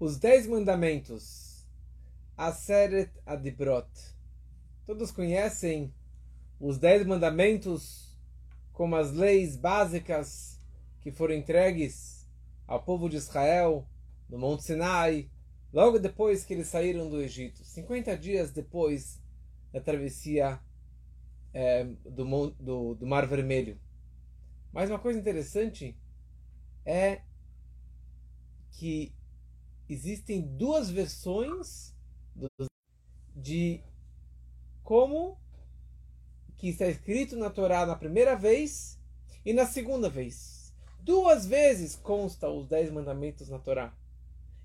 [0.00, 1.66] Os Dez Mandamentos,
[2.36, 3.88] Aseret Adibrot.
[4.86, 5.92] Todos conhecem
[6.60, 8.16] os Dez Mandamentos
[8.72, 10.60] como as leis básicas
[11.00, 12.28] que foram entregues
[12.64, 13.88] ao povo de Israel
[14.28, 15.28] no Monte Sinai,
[15.72, 19.20] logo depois que eles saíram do Egito, 50 dias depois
[19.72, 20.60] da travessia
[21.52, 23.76] é, do, do, do Mar Vermelho.
[24.72, 25.98] Mas uma coisa interessante
[26.86, 27.22] é
[28.70, 29.12] que
[29.88, 31.94] existem duas versões
[33.34, 33.82] de
[34.82, 35.38] como
[36.56, 38.98] que está escrito na Torá na primeira vez
[39.44, 40.72] e na segunda vez.
[41.00, 43.96] Duas vezes consta os dez mandamentos na Torá.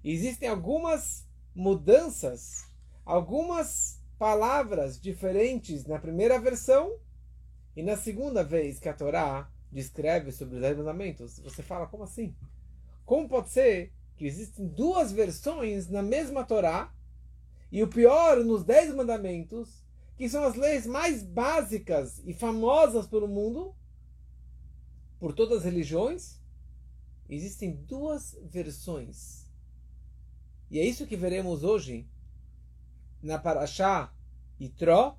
[0.03, 2.67] Existem algumas mudanças,
[3.05, 6.97] algumas palavras diferentes na primeira versão
[7.75, 11.39] e na segunda vez que a Torá descreve sobre os dez mandamentos.
[11.39, 12.35] Você fala, como assim?
[13.05, 16.93] Como pode ser que existem duas versões na mesma Torá,
[17.71, 19.83] e o pior, nos Dez Mandamentos,
[20.15, 23.75] que são as leis mais básicas e famosas pelo mundo,
[25.19, 26.39] por todas as religiões,
[27.27, 29.51] existem duas versões.
[30.69, 32.07] E é isso que veremos hoje
[33.21, 34.13] na Parashá
[34.59, 35.17] Itró,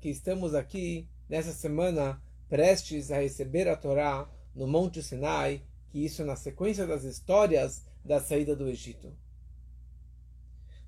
[0.00, 6.22] que estamos aqui nessa semana prestes a receber a Torá no Monte Sinai, que isso
[6.22, 9.12] é na sequência das histórias da saída do Egito.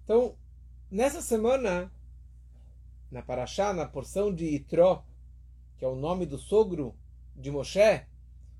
[0.04, 0.36] Então,
[0.90, 1.92] nessa semana,
[3.10, 5.04] na Parashá, na porção de Itró,
[5.76, 6.94] que é o nome do sogro
[7.34, 8.06] de Moshe,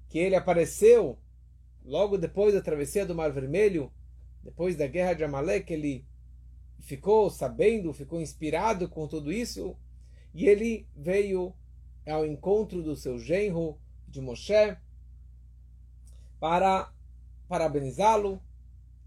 [0.09, 1.19] que ele apareceu
[1.85, 3.93] logo depois da travessia do Mar Vermelho,
[4.43, 6.05] depois da guerra de Amalek, ele
[6.81, 9.77] ficou sabendo, ficou inspirado com tudo isso,
[10.35, 11.55] e ele veio
[12.07, 14.77] ao encontro do seu genro, de Moshe,
[16.43, 16.93] para
[17.49, 18.43] parabenizá-lo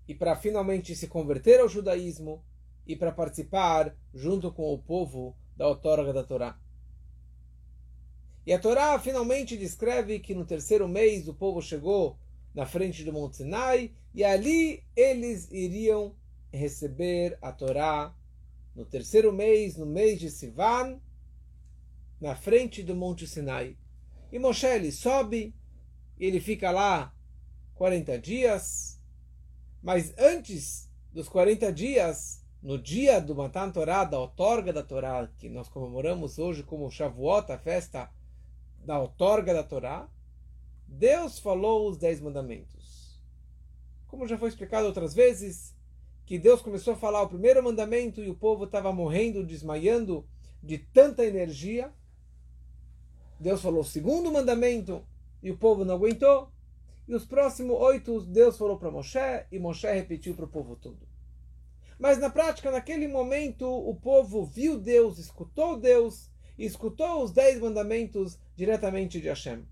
[0.07, 2.41] e para finalmente se converter ao judaísmo
[2.87, 6.57] e para participar junto com o povo da outorga da Torá.
[8.45, 12.17] E a Torá finalmente descreve que no terceiro mês o povo chegou
[12.53, 16.15] na frente do Monte Sinai e ali eles iriam
[16.53, 18.15] receber a Torá
[18.73, 21.01] no terceiro mês, no mês de Sivan,
[22.21, 23.77] na frente do Monte Sinai.
[24.31, 25.53] E Moshe ele sobe,
[26.17, 27.11] ele fica lá
[27.75, 28.99] 40 dias,
[29.83, 35.49] mas antes dos 40 dias, no dia do Matan Torá, da outorga da Torá, que
[35.49, 38.09] nós comemoramos hoje como Shavuot, a festa
[38.83, 40.09] da outorga da Torá,
[40.87, 43.21] Deus falou os Dez Mandamentos.
[44.07, 45.75] Como já foi explicado outras vezes,
[46.25, 50.25] que Deus começou a falar o primeiro mandamento e o povo estava morrendo, desmaiando
[50.63, 51.93] de tanta energia.
[53.39, 55.05] Deus falou o segundo mandamento
[55.43, 56.54] e o povo não aguentou.
[57.07, 59.19] E os próximos oito, Deus falou para Moshe
[59.51, 61.07] e Moshe repetiu para o povo todo.
[61.99, 67.59] Mas na prática, naquele momento, o povo viu Deus, escutou Deus e escutou os dez
[67.59, 69.65] mandamentos diretamente de Hashem.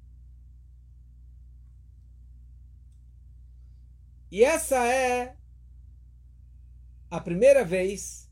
[4.32, 5.36] E essa é
[7.10, 8.30] a primeira vez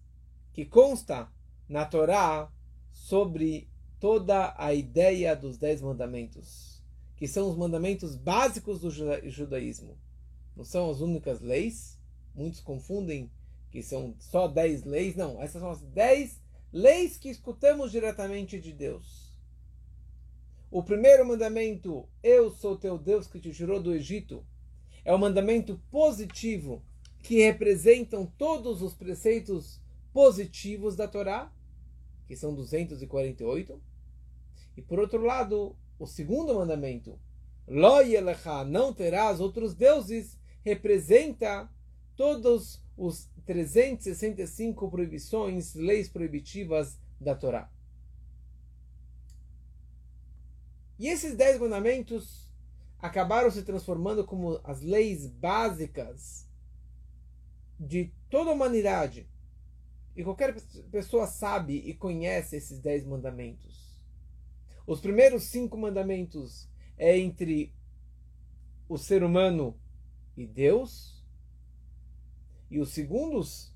[0.53, 1.31] que consta
[1.67, 2.51] na Torá
[2.91, 3.69] sobre
[3.99, 6.70] toda a ideia dos dez mandamentos
[7.21, 9.95] que são os mandamentos básicos do judaísmo.
[10.57, 11.99] Não são as únicas leis.
[12.33, 13.29] Muitos confundem
[13.69, 15.15] que são só dez leis.
[15.15, 16.41] Não, essas são as dez
[16.73, 19.37] leis que escutamos diretamente de Deus.
[20.71, 24.43] O primeiro mandamento, eu sou teu Deus que te tirou do Egito,
[25.05, 26.81] é o um mandamento positivo
[27.19, 29.79] que representam todos os preceitos
[30.11, 31.53] positivos da Torá,
[32.27, 33.79] que são 248.
[34.75, 37.19] E por outro lado, o segundo mandamento,
[37.67, 41.69] Lo yelecha, não terás outros deuses, representa
[42.15, 47.69] todos os 365 proibições, leis proibitivas da Torá.
[50.97, 52.51] E esses dez mandamentos
[52.99, 56.47] acabaram se transformando como as leis básicas
[57.79, 59.27] de toda a humanidade.
[60.15, 60.55] E qualquer
[60.91, 63.80] pessoa sabe e conhece esses dez mandamentos.
[64.85, 67.73] Os primeiros cinco mandamentos é entre
[68.89, 69.79] o ser humano
[70.35, 71.23] e Deus.
[72.69, 73.73] E os segundos,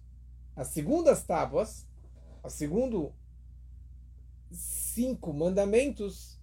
[0.56, 1.88] as segundas tábuas,
[2.44, 3.14] os segundo
[4.52, 6.40] cinco mandamentos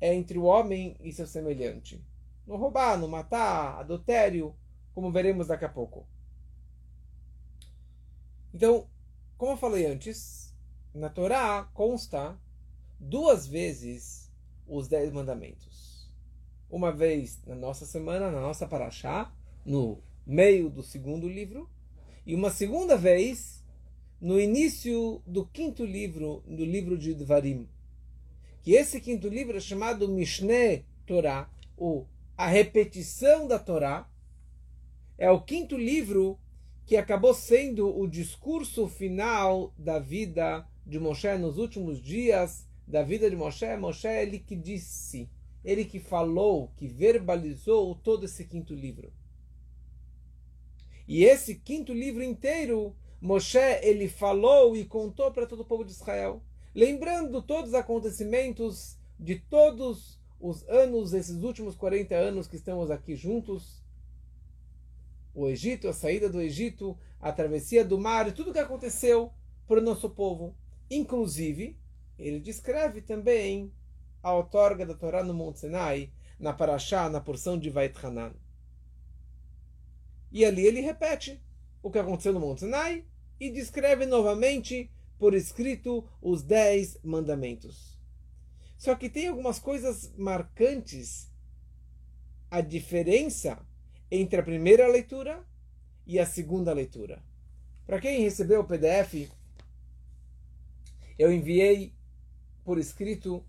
[0.00, 2.04] é entre o homem e seu semelhante.
[2.46, 4.54] Não roubar, não matar, adultério,
[4.94, 6.06] como veremos daqui a pouco.
[8.52, 8.88] Então,
[9.36, 10.54] como eu falei antes,
[10.94, 12.38] na Torá consta
[13.04, 14.32] duas vezes
[14.66, 16.10] os dez mandamentos.
[16.70, 19.32] Uma vez na nossa semana, na nossa paraxá,
[19.64, 21.68] no meio do segundo livro,
[22.26, 23.62] e uma segunda vez
[24.20, 27.68] no início do quinto livro, do livro de Dvarim.
[28.62, 34.08] Que esse quinto livro é chamado Mishneh Torah, ou a repetição da Torá.
[35.18, 36.38] É o quinto livro
[36.86, 43.28] que acabou sendo o discurso final da vida de Moshe nos últimos dias da vida
[43.28, 43.76] de Moshe.
[43.76, 45.28] Moshe é ele que disse,
[45.64, 49.12] ele que falou, que verbalizou todo esse quinto livro.
[51.06, 55.92] E esse quinto livro inteiro, Moshe ele falou e contou para todo o povo de
[55.92, 56.42] Israel,
[56.74, 63.16] lembrando todos os acontecimentos de todos os anos, esses últimos 40 anos que estamos aqui
[63.16, 63.82] juntos.
[65.34, 69.32] O Egito, a saída do Egito, a travessia do mar, tudo o que aconteceu
[69.66, 70.54] para o nosso povo.
[70.90, 71.78] Inclusive,
[72.18, 73.72] ele descreve também
[74.22, 78.34] a outorga da Torá no Monte Sinai, na Parashá, na porção de Vait Hanan.
[80.32, 81.42] E ali ele repete
[81.82, 83.04] o que aconteceu no Monte Sinai
[83.38, 87.98] e descreve novamente por escrito os dez mandamentos.
[88.76, 91.32] Só que tem algumas coisas marcantes.
[92.50, 93.66] A diferença
[94.10, 95.44] entre a primeira leitura
[96.06, 97.22] e a segunda leitura.
[97.86, 99.30] Para quem recebeu o PDF,
[101.18, 101.94] eu enviei
[102.64, 103.44] por escrito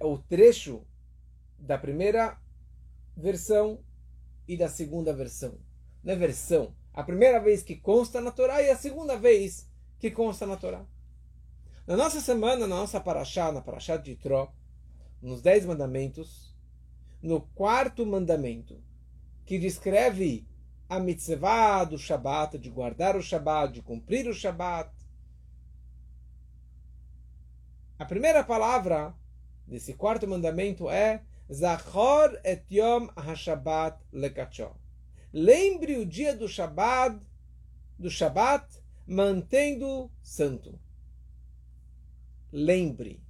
[0.00, 0.86] o trecho
[1.58, 2.38] da primeira
[3.16, 3.80] versão
[4.46, 5.58] e da segunda versão.
[6.02, 6.74] Não é versão.
[6.92, 9.68] A primeira vez que consta na Torá e a segunda vez
[9.98, 10.84] que consta na Torá.
[11.86, 14.52] Na nossa semana, na nossa paraxá, na paraxá de Tró,
[15.22, 16.54] nos Dez Mandamentos,
[17.22, 18.80] no quarto mandamento,
[19.44, 20.46] que descreve
[20.88, 24.90] a mitzvah do Shabat, de guardar o Shabat, de cumprir o Shabat.
[27.98, 29.12] A primeira palavra
[29.66, 34.70] desse quarto mandamento é Zachor et Yom HaShabbat lekacho.
[35.32, 37.18] Lembre o dia do Shabat,
[37.98, 38.64] do Shabat,
[39.04, 40.78] mantendo santo.
[42.52, 43.20] Lembre.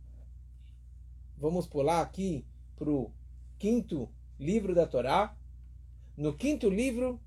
[1.39, 3.11] Vamos pular aqui para o
[3.59, 5.35] quinto livro da Torá.
[6.15, 7.19] No quinto livro,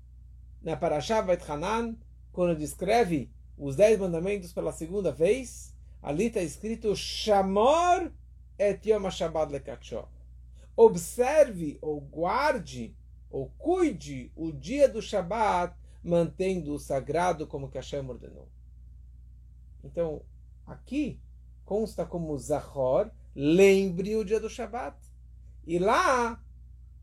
[0.62, 1.96] na Parashá Vait Hanan,
[2.30, 5.71] quando descreve os dez mandamentos pela segunda vez,
[6.02, 8.10] ali está escrito Shamor
[8.58, 10.04] et Yom HaShabbat lekacho.
[10.76, 12.94] Observe ou guarde
[13.30, 18.48] ou cuide o dia do Shabat, mantendo o sagrado como que Hashem ordenou.
[19.82, 20.22] Então,
[20.66, 21.18] aqui
[21.64, 24.96] consta como Zahor, lembre o dia do Shabat.
[25.66, 26.42] E lá,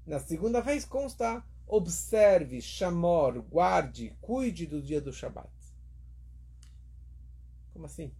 [0.05, 5.49] na segunda vez, consta observe, chamor, guarde, cuide do dia do Shabat.
[7.73, 8.11] Como assim?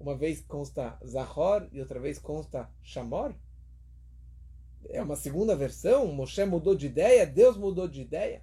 [0.00, 3.34] Uma vez consta Zahor e outra vez consta Shamor?
[4.88, 6.06] É uma segunda versão?
[6.06, 7.26] Moshe mudou de ideia?
[7.26, 8.42] Deus mudou de ideia?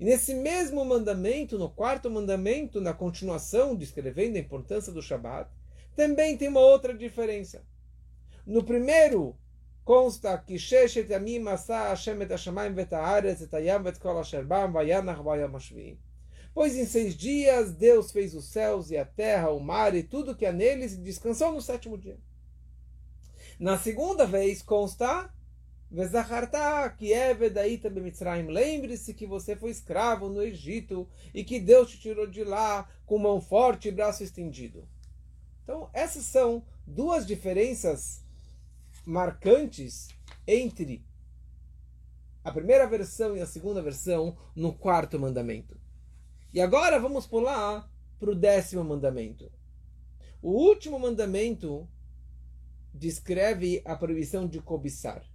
[0.00, 5.50] E nesse mesmo mandamento, no quarto mandamento, na continuação, descrevendo a importância do Shabat,
[5.94, 7.62] também tem uma outra diferença.
[8.46, 9.36] No primeiro,
[9.84, 14.42] consta que Sheshet Yamim Asa Hashem et Hashamayim vet haaretz et hayam vet kol asher
[14.42, 15.22] bam vayanach
[16.54, 20.36] Pois em seis dias Deus fez os céus e a terra, o mar e tudo
[20.36, 22.16] que há neles e descansou no sétimo dia.
[23.58, 25.28] Na segunda vez consta
[27.12, 27.34] é
[28.48, 33.18] Lembre-se que você foi escravo no Egito e que Deus te tirou de lá com
[33.18, 34.88] mão forte e braço estendido.
[35.62, 38.24] Então, essas são duas diferenças
[39.04, 40.08] marcantes
[40.46, 41.04] entre
[42.42, 45.83] a primeira versão e a segunda versão no quarto mandamento.
[46.54, 49.50] E agora vamos pular para o décimo mandamento.
[50.40, 51.88] O último mandamento
[52.94, 55.28] descreve a proibição de cobiçar.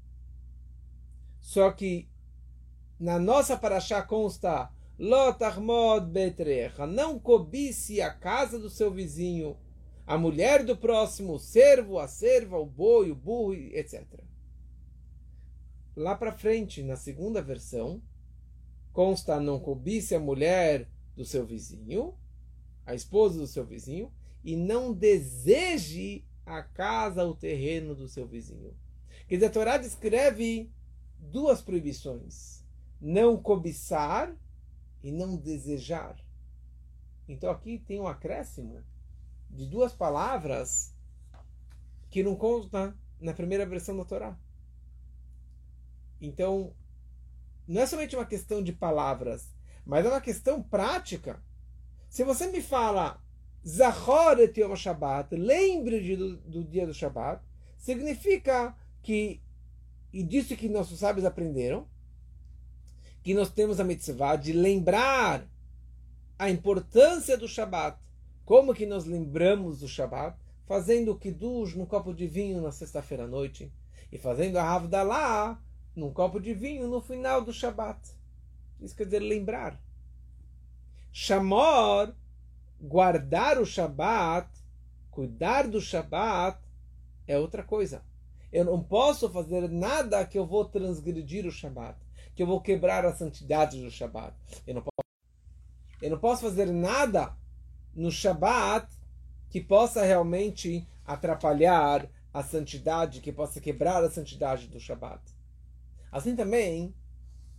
[1.41, 2.07] Só que
[2.97, 9.57] na nossa paraxá consta Lotarmod betrecha, não cobice a casa do seu vizinho
[10.07, 14.05] a mulher do próximo, o servo, a serva, o boi, o burro, etc.
[15.95, 18.01] Lá para frente, na segunda versão,
[18.93, 20.87] consta não cobice a mulher
[21.19, 22.17] do seu vizinho,
[22.85, 24.09] a esposa do seu vizinho,
[24.41, 28.73] e não deseje a casa, o terreno do seu vizinho.
[29.27, 30.71] Quer dizer, a Torá descreve
[31.19, 32.63] duas proibições:
[33.01, 34.33] não cobiçar
[35.03, 36.15] e não desejar.
[37.27, 38.81] Então aqui tem um acréscimo
[39.49, 40.95] de duas palavras
[42.09, 44.39] que não consta na primeira versão da Torá.
[46.21, 46.73] Então,
[47.67, 49.53] não é somente uma questão de palavras,
[49.89, 51.41] mas é uma questão prática.
[52.07, 53.19] Se você me fala
[53.67, 57.43] Zahor et Yom Shabbat, lembre do, do dia do Shabbat,
[57.75, 59.41] significa que
[60.13, 61.87] e disso que nossos sábios aprenderam,
[63.23, 65.47] que nós temos a mitzvah de lembrar
[66.37, 67.99] a importância do Shabat.
[68.45, 70.37] Como que nós lembramos do Shabat?
[70.67, 73.73] Fazendo o Kiddush num copo de vinho na sexta-feira à noite
[74.11, 75.59] e fazendo a Havdalah
[75.95, 78.18] num copo de vinho no final do Shabat.
[78.81, 79.79] Isso quer dizer lembrar.
[81.11, 82.13] Shamor,
[82.79, 84.49] guardar o Shabat,
[85.11, 86.59] cuidar do Shabat,
[87.27, 88.03] é outra coisa.
[88.51, 91.97] Eu não posso fazer nada que eu vou transgredir o Shabat,
[92.35, 94.35] que eu vou quebrar a santidade do Shabat.
[94.65, 95.09] Eu não posso,
[96.01, 97.35] eu não posso fazer nada
[97.95, 98.87] no Shabat
[99.49, 105.21] que possa realmente atrapalhar a santidade, que possa quebrar a santidade do Shabat.
[106.11, 106.93] Assim também,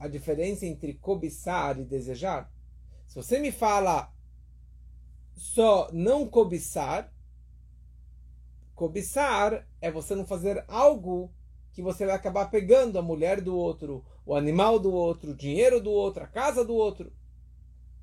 [0.01, 2.51] a diferença entre cobiçar e desejar.
[3.07, 4.11] Se você me fala
[5.35, 7.13] só não cobiçar,
[8.75, 11.31] cobiçar é você não fazer algo
[11.73, 15.81] que você vai acabar pegando a mulher do outro, o animal do outro, o dinheiro
[15.81, 17.13] do outro, a casa do outro,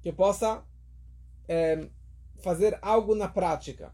[0.03, 0.63] que possa
[1.47, 1.89] é,
[2.37, 3.91] fazer algo na prática.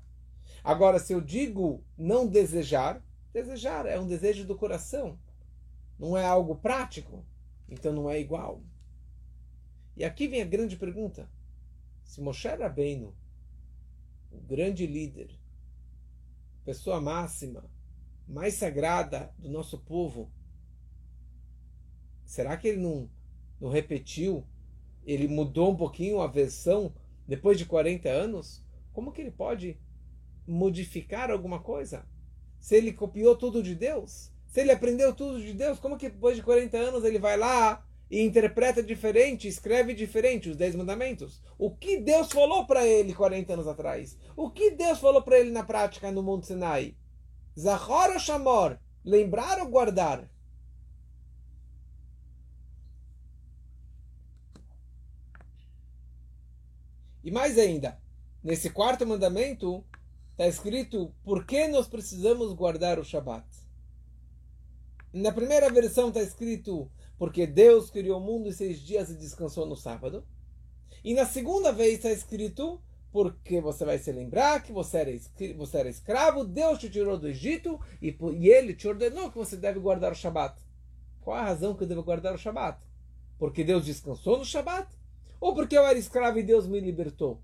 [0.61, 5.17] Agora, se eu digo não desejar, desejar é um desejo do coração,
[5.97, 7.25] não é algo prático,
[7.67, 8.61] então não é igual.
[9.95, 11.29] E aqui vem a grande pergunta:
[12.03, 13.15] se Moshe Rabbeinu,
[14.31, 15.29] o grande líder,
[16.65, 17.69] pessoa máxima,
[18.27, 20.31] mais sagrada do nosso povo,
[22.25, 23.09] será que ele não,
[23.59, 24.45] não repetiu?
[25.05, 26.93] Ele mudou um pouquinho a versão
[27.27, 28.63] depois de 40 anos?
[28.93, 29.77] Como que ele pode
[30.47, 32.07] modificar alguma coisa?
[32.59, 34.32] Se ele copiou tudo de Deus?
[34.53, 37.83] Se ele aprendeu tudo de Deus, como que depois de 40 anos ele vai lá
[38.07, 41.41] e interpreta diferente, escreve diferente os 10 mandamentos?
[41.57, 44.15] O que Deus falou para ele 40 anos atrás?
[44.35, 46.95] O que Deus falou para ele na prática no Monte Sinai?
[47.59, 48.77] Zahor ou Shamor?
[49.03, 50.29] Lembrar ou guardar?
[57.23, 57.99] E mais ainda,
[58.43, 59.83] nesse quarto mandamento,
[60.33, 63.62] está escrito por que nós precisamos guardar o Shabat.
[65.13, 66.89] Na primeira versão está escrito
[67.19, 70.25] porque Deus criou o mundo em seis dias e descansou no sábado.
[71.03, 75.77] E na segunda vez está escrito porque você vai se lembrar que você era, você
[75.77, 79.79] era escravo, Deus te tirou do Egito e, e Ele te ordenou que você deve
[79.79, 80.59] guardar o Shabat.
[81.21, 82.81] Qual a razão que eu devo guardar o Shabat?
[83.37, 84.89] Porque Deus descansou no Shabat?
[85.39, 87.39] Ou porque eu era escravo e Deus me libertou?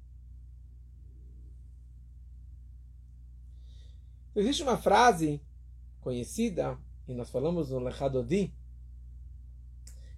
[4.35, 5.39] Existe uma frase
[6.01, 8.53] conhecida, e nós falamos no Lechadodi,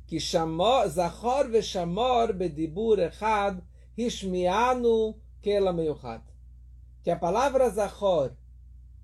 [0.05, 3.63] que chamou Zachor ve Shamor bedibur echad
[3.97, 6.21] hishmianu kela meuchad.
[7.01, 8.35] Que a palavra Zachor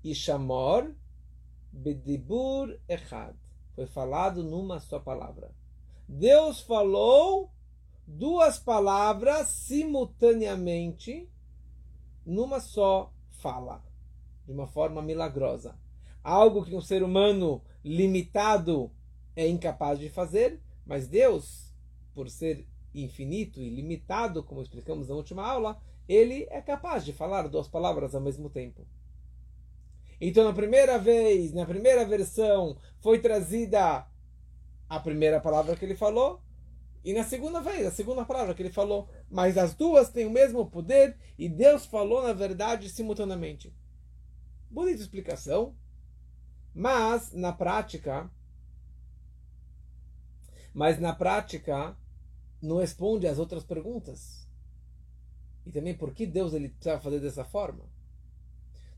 [0.04, 0.94] e Shamor
[1.72, 3.34] bedibur echad.
[3.74, 5.50] Foi falado numa só palavra.
[6.06, 7.50] Deus falou
[8.06, 11.26] duas palavras simultaneamente
[12.26, 13.82] numa só fala
[14.44, 15.74] de uma forma milagrosa.
[16.22, 18.90] Algo que um ser humano limitado
[19.34, 21.74] é incapaz de fazer, mas Deus,
[22.14, 27.48] por ser infinito e limitado, como explicamos na última aula, ele é capaz de falar
[27.48, 28.86] duas palavras ao mesmo tempo.
[30.20, 34.06] Então, na primeira vez, na primeira versão, foi trazida
[34.88, 36.42] a primeira palavra que ele falou,
[37.04, 39.08] e na segunda vez, a segunda palavra que ele falou.
[39.30, 43.72] Mas as duas têm o mesmo poder e Deus falou, na verdade, simultaneamente.
[44.70, 45.74] Bonita explicação,
[46.74, 48.30] mas na prática,
[50.72, 51.96] mas na prática
[52.60, 54.46] não responde às outras perguntas.
[55.66, 57.84] E também por que Deus ele precisava fazer dessa forma.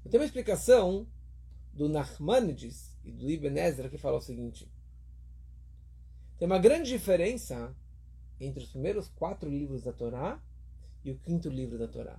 [0.09, 1.07] Tem uma explicação
[1.73, 4.71] do Nachmanides e do Ibn Ezra que fala o seguinte:
[6.39, 7.75] tem uma grande diferença
[8.41, 10.41] entre os primeiros quatro livros da Torá
[11.05, 12.19] e o quinto livro da Torá.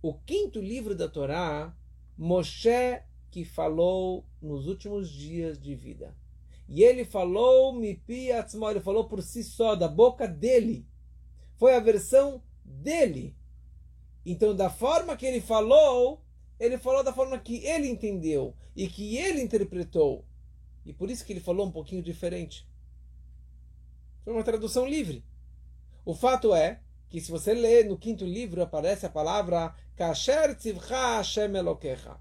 [0.00, 1.76] O quinto livro da Torá
[2.16, 6.14] Moshe que falou nos últimos dias de vida.
[6.68, 10.86] E ele falou, Mipi Atzmo, ele falou por si só, da boca dele.
[11.56, 13.34] Foi a versão dele.
[14.24, 16.22] Então, da forma que ele falou,
[16.60, 20.26] ele falou da forma que ele entendeu e que ele interpretou.
[20.84, 22.68] E por isso que ele falou um pouquinho diferente.
[24.22, 25.24] Foi uma tradução livre.
[26.04, 31.16] O fato é que se você lê no quinto livro, aparece a palavra Kasher tzivcha
[31.16, 32.20] Hashem Elokecha.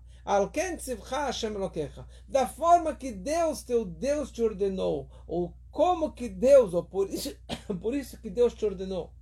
[2.27, 5.09] Da forma que Deus, teu Deus, te ordenou.
[5.27, 7.35] Ou como que Deus, ou por isso,
[7.81, 9.13] por isso que Deus te ordenou.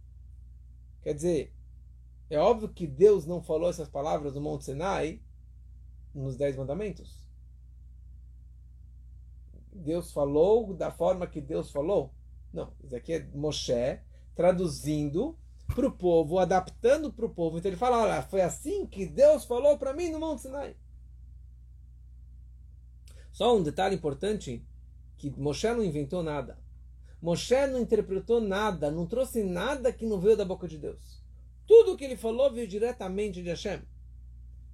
[1.02, 1.54] Quer dizer,
[2.30, 5.22] é óbvio que Deus não falou essas palavras no Monte Sinai
[6.14, 7.28] nos Dez Mandamentos.
[9.72, 12.14] Deus falou da forma que Deus falou?
[12.52, 14.00] Não, isso aqui é Moshe
[14.36, 15.38] traduzindo
[15.68, 17.58] para o povo, adaptando para o povo.
[17.58, 20.76] Então ele fala: olha, foi assim que Deus falou para mim no Monte Sinai.
[23.40, 24.62] Só um detalhe importante:
[25.16, 26.60] que Moshe não inventou nada.
[27.22, 31.24] Moshe não interpretou nada, não trouxe nada que não veio da boca de Deus.
[31.66, 33.82] Tudo que ele falou veio diretamente de Hashem.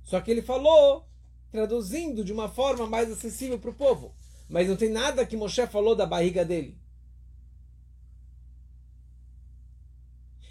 [0.03, 1.05] Só que ele falou
[1.51, 4.15] traduzindo de uma forma mais acessível para o povo.
[4.49, 6.75] Mas não tem nada que Moshe falou da barriga dele.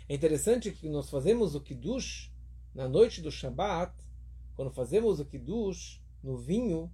[0.08, 2.30] É interessante que nós fazemos o Kiddush
[2.72, 3.92] na noite do Shabat,
[4.54, 6.92] quando fazemos o Kiddush no vinho,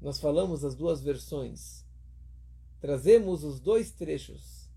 [0.00, 1.84] nós falamos as duas versões.
[2.80, 4.70] Trazemos os dois trechos.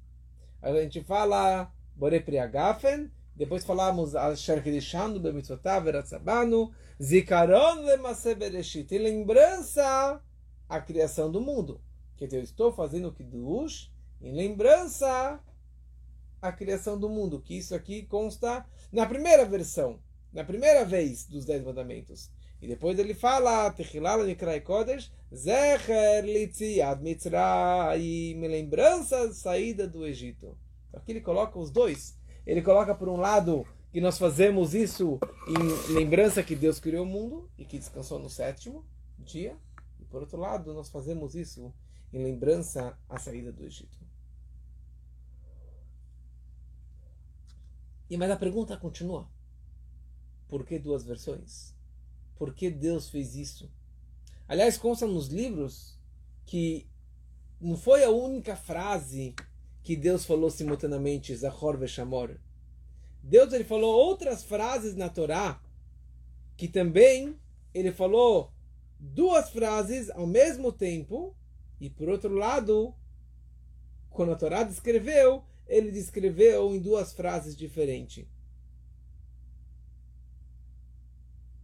[0.62, 5.86] A gente fala Bore Priagafen, depois falamos Asher Kedishanu Bemitzotav
[7.02, 7.86] Zikaron
[8.92, 10.22] e lembrança
[10.70, 11.82] a criação do mundo.
[12.16, 15.42] Que eu estou fazendo o Kiddush em lembrança
[16.42, 20.00] a criação do mundo, que isso aqui consta na primeira versão,
[20.32, 22.30] na primeira vez dos Dez Mandamentos.
[22.64, 30.58] E depois ele fala, Techilala Nikrai Kodesh, Zecher Litziad Mitzrayim, lembrança da saída do Egito.
[30.88, 32.18] Então aqui ele coloca os dois.
[32.46, 37.06] Ele coloca por um lado que nós fazemos isso em lembrança que Deus criou o
[37.06, 38.86] mundo e que descansou no sétimo
[39.20, 39.58] dia.
[40.00, 41.74] E por outro lado, nós fazemos isso
[42.14, 44.00] em lembrança à saída do Egito.
[48.10, 49.28] E mas a pergunta continua.
[50.48, 51.73] Por que duas versões?
[52.44, 53.72] Por que Deus fez isso?
[54.50, 55.98] Aliás, consta nos livros
[56.46, 56.86] que
[57.58, 59.34] não foi a única frase
[59.82, 62.38] que Deus falou simultaneamente, Zahor Veshamor.
[63.24, 65.64] Deus ele falou outras frases na Torá
[66.58, 67.40] que também
[67.74, 68.52] ele falou
[69.00, 71.34] duas frases ao mesmo tempo
[71.80, 72.94] e por outro lado,
[74.10, 78.28] quando a Torá descreveu, ele descreveu em duas frases diferentes.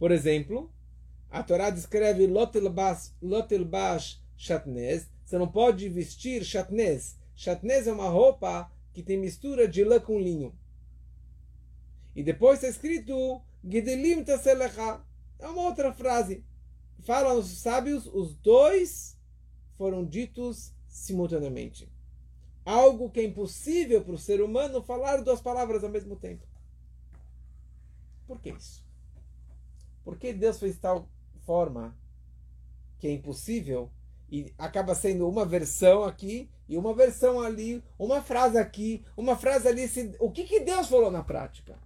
[0.00, 0.68] Por exemplo,
[1.30, 3.12] a Torá descreve Lotelbash
[4.36, 5.08] Shatnez.
[5.24, 7.16] Você não pode vestir Shatnez.
[7.36, 10.52] Shatnez é uma roupa que tem mistura de lã com linho.
[12.16, 15.00] E depois está escrito Gidelim Taselecha.
[15.38, 16.42] É uma outra frase.
[16.98, 19.16] Falam os sábios, os dois
[19.78, 21.88] foram ditos simultaneamente
[22.64, 26.46] algo que é impossível para o ser humano falar duas palavras ao mesmo tempo.
[28.26, 28.84] Por que isso?
[30.10, 31.08] Por que Deus fez tal
[31.46, 31.96] forma
[32.98, 33.88] que é impossível
[34.28, 39.68] e acaba sendo uma versão aqui e uma versão ali, uma frase aqui, uma frase
[39.68, 39.88] ali.
[40.18, 41.78] O que, que Deus falou na prática?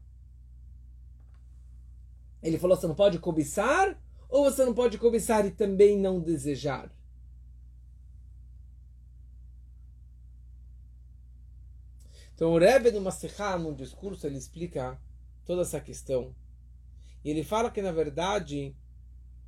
[2.43, 3.95] Ele falou: você não pode cobiçar,
[4.27, 6.91] ou você não pode cobiçar e também não desejar?
[12.35, 14.99] Então o Rebbe no Masechá, num discurso, ele explica
[15.45, 16.35] toda essa questão.
[17.25, 18.77] E ele fala que, na verdade,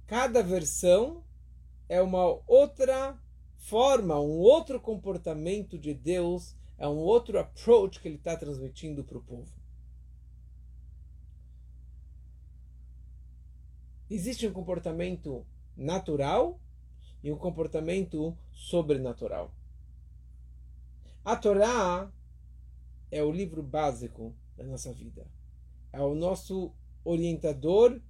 [0.07, 1.23] cada versão
[1.89, 3.21] é uma outra
[3.57, 9.19] forma, um outro comportamento de Deus, é um outro approach que ele está transmitindo para
[9.19, 9.53] o povo.
[14.09, 15.45] Existe um comportamento
[15.77, 16.61] natural
[17.23, 19.53] e um comportamento sobrenatural.
[21.25, 22.11] A Torá
[23.11, 25.27] é o livro básico da nossa vida.
[25.93, 26.73] É o nosso
[27.07, 28.01] orientador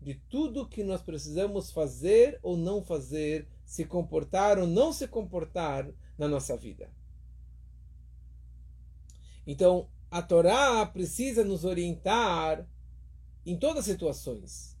[0.00, 5.88] de tudo que nós precisamos fazer ou não fazer, se comportar ou não se comportar
[6.18, 6.90] na nossa vida.
[9.46, 12.66] Então, a Torá precisa nos orientar
[13.44, 14.76] em todas as situações.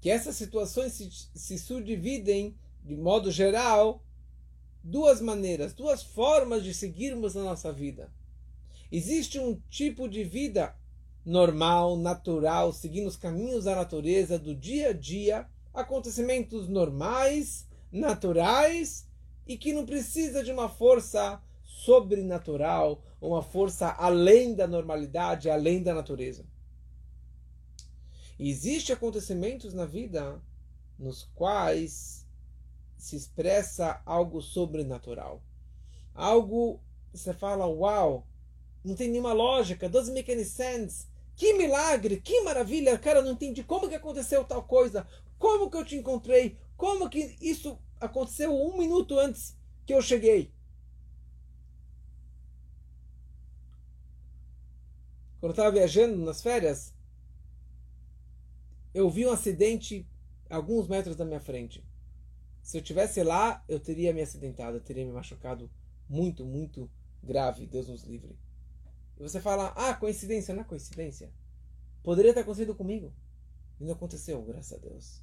[0.00, 4.02] Que essas situações se, se subdividem, de modo geral,
[4.82, 8.12] duas maneiras, duas formas de seguirmos na nossa vida.
[8.92, 10.76] Existe um tipo de vida
[11.24, 19.08] normal, natural, seguindo os caminhos da natureza do dia a dia, acontecimentos normais, naturais
[19.46, 25.94] e que não precisa de uma força sobrenatural, uma força além da normalidade, além da
[25.94, 26.46] natureza.
[28.38, 30.42] Existem acontecimentos na vida
[30.98, 32.26] nos quais
[32.96, 35.42] se expressa algo sobrenatural.
[36.14, 36.80] Algo
[37.12, 38.26] você fala, uau,
[38.84, 41.06] não tem nenhuma lógica, doesn't make any sense.
[41.36, 45.06] Que milagre, que maravilha, cara, não entendi como que aconteceu tal coisa,
[45.38, 50.52] como que eu te encontrei, como que isso aconteceu um minuto antes que eu cheguei.
[55.40, 56.94] Quando eu estava viajando nas férias,
[58.94, 60.06] eu vi um acidente
[60.48, 61.84] alguns metros da minha frente.
[62.62, 65.70] Se eu tivesse lá, eu teria me acidentado, eu teria me machucado
[66.08, 66.90] muito, muito
[67.22, 67.66] grave.
[67.66, 68.38] Deus nos livre.
[69.18, 71.30] E você fala, ah, coincidência, não é coincidência.
[72.02, 73.12] Poderia ter acontecido comigo.
[73.80, 75.22] E não aconteceu, graças a Deus.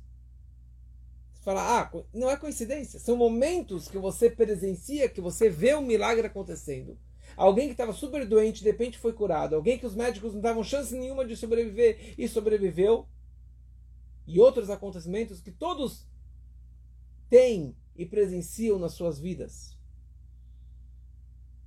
[1.34, 3.00] Você fala, ah, não é coincidência.
[3.00, 6.98] São momentos que você presencia, que você vê um milagre acontecendo.
[7.36, 9.56] Alguém que estava super doente, de repente foi curado.
[9.56, 13.08] Alguém que os médicos não davam chance nenhuma de sobreviver e sobreviveu.
[14.28, 16.08] E outros acontecimentos que todos
[17.30, 19.78] têm e presenciam nas suas vidas.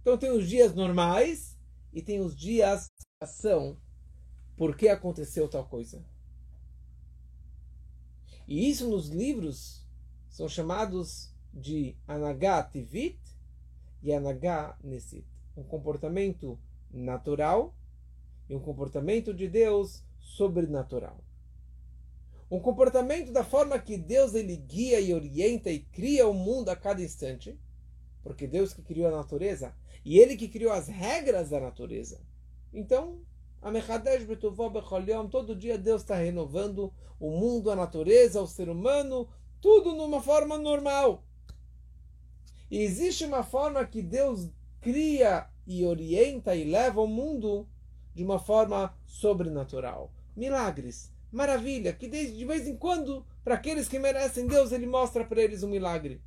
[0.01, 1.54] Então tem os dias normais
[1.95, 3.79] e tem os dias de ação.
[4.57, 6.05] Por que aconteceu tal coisa?
[8.47, 9.87] E isso nos livros
[10.29, 13.19] são chamados de Anagá Tivit
[14.03, 15.25] e Anagá Nesit.
[15.57, 16.59] Um comportamento
[16.91, 17.75] natural
[18.49, 21.25] e um comportamento de Deus sobrenatural.
[22.51, 26.77] Um comportamento da forma que Deus ele guia e orienta e cria o mundo a
[26.77, 27.59] cada instante,
[28.25, 32.21] porque Deus que criou a natureza e ele que criou as regras da natureza.
[32.73, 33.21] Então,
[35.31, 39.29] todo dia Deus está renovando o mundo, a natureza, o ser humano,
[39.61, 41.23] tudo numa forma normal.
[42.71, 47.69] E existe uma forma que Deus cria e orienta e leva o mundo
[48.15, 50.13] de uma forma sobrenatural.
[50.37, 55.43] Milagres, maravilha, que de vez em quando, para aqueles que merecem Deus, ele mostra para
[55.43, 56.21] eles um milagre.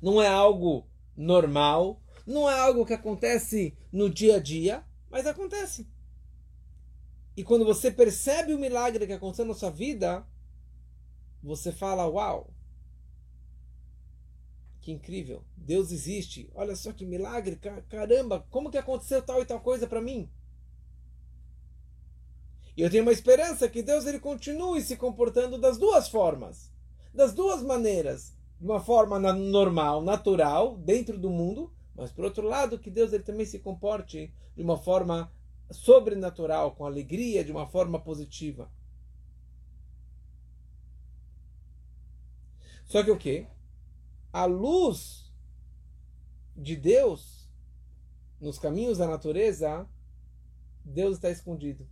[0.00, 5.88] Não é algo normal, não é algo que acontece no dia a dia, mas acontece.
[7.36, 10.26] E quando você percebe o milagre que aconteceu na sua vida,
[11.42, 12.52] você fala: Uau!
[14.80, 15.44] Que incrível!
[15.56, 16.50] Deus existe!
[16.54, 17.56] Olha só que milagre!
[17.88, 18.46] Caramba!
[18.50, 20.30] Como que aconteceu tal e tal coisa para mim?
[22.76, 26.72] E eu tenho uma esperança que Deus ele continue se comportando das duas formas,
[27.12, 32.78] das duas maneiras, de uma forma normal, natural, dentro do mundo, mas por outro lado
[32.78, 35.32] que Deus ele também se comporte de uma forma
[35.70, 38.70] sobrenatural, com alegria, de uma forma positiva.
[42.84, 43.46] Só que o que?
[44.32, 45.32] A luz
[46.56, 47.48] de Deus
[48.40, 49.86] nos caminhos da natureza,
[50.84, 51.86] Deus está escondido.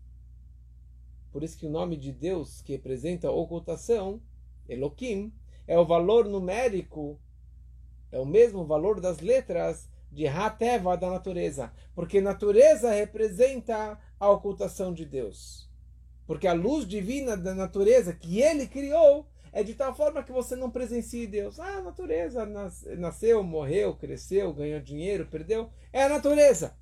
[1.32, 4.22] Por isso que o nome de Deus, que representa a ocultação,
[4.68, 5.32] Elohim,
[5.66, 7.18] é o valor numérico,
[8.12, 14.92] é o mesmo valor das letras de Hateva da natureza, porque natureza representa a ocultação
[14.92, 15.68] de Deus.
[16.26, 20.56] Porque a luz divina da natureza que ele criou é de tal forma que você
[20.56, 21.58] não presencie Deus.
[21.58, 22.44] Ah, a natureza
[22.98, 25.70] nasceu, morreu, cresceu, ganhou dinheiro, perdeu.
[25.92, 26.76] É a natureza.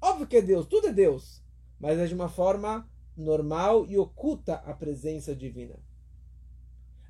[0.00, 1.42] Óbvio que é Deus, tudo é Deus.
[1.80, 5.78] Mas é de uma forma normal e oculta a presença divina.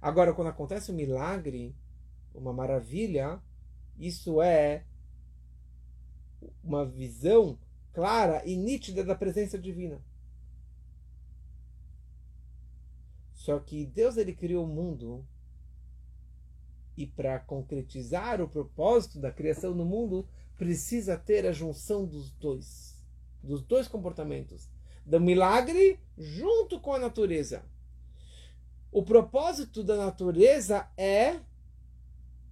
[0.01, 1.75] Agora, quando acontece um milagre,
[2.35, 3.41] uma maravilha,
[3.99, 4.85] isso é
[6.63, 7.59] uma visão
[7.93, 10.01] clara e nítida da presença divina.
[13.33, 15.25] Só que Deus ele criou o mundo
[16.97, 22.97] e para concretizar o propósito da criação no mundo precisa ter a junção dos dois,
[23.43, 24.69] dos dois comportamentos,
[25.05, 27.65] do milagre junto com a natureza.
[28.97, 31.39] O propósito da natureza é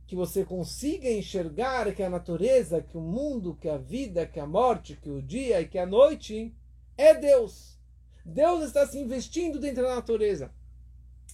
[0.06, 4.46] que você consiga enxergar que a natureza, que o mundo, que a vida, que a
[4.46, 6.54] morte, que o dia e que a noite
[6.98, 7.78] é Deus.
[8.22, 10.52] Deus está se investindo dentro da natureza.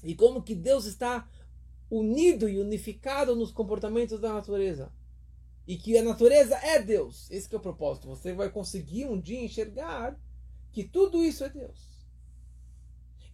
[0.04, 1.28] E como que Deus está
[1.90, 4.92] unido e unificado nos comportamentos da natureza.
[5.66, 7.28] E que a natureza é Deus.
[7.32, 8.06] Esse é o propósito.
[8.06, 10.16] Você vai conseguir um dia enxergar
[10.70, 11.89] que tudo isso é Deus.